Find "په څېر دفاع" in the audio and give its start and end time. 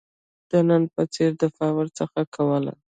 0.93-1.71